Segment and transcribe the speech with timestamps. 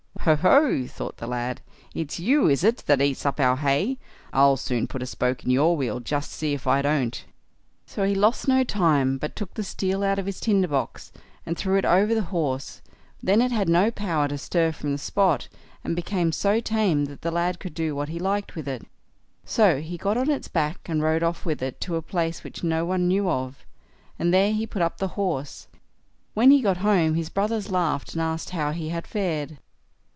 [0.25, 1.61] "Ho, ho!" thought the lad;
[1.95, 3.97] "it's you, is it, that eats up our hay?
[4.31, 7.25] I'll soon put a spoke in your wheel, just see if I don't."
[7.87, 11.11] So he lost no time, but took the steel out of his tinder box,
[11.43, 12.83] and threw it over the horse;
[13.23, 15.47] then it had no power to stir from the spot,
[15.83, 18.83] and became so tame that the lad could do what he liked with it.
[19.43, 22.63] So he got on its back, and rode off with it to a place which
[22.63, 23.65] no one knew of,
[24.19, 25.67] and there he put up the horse.
[26.35, 29.57] When he got home, his brothers laughed and asked how he had fared?